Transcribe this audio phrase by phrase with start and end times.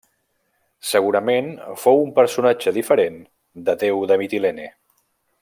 [0.91, 1.51] Segurament
[1.83, 3.21] fou un personatge diferent
[3.69, 4.69] d'Adéu de Mitilene.